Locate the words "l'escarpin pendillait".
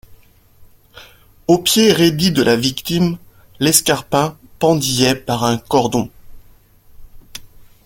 3.59-5.13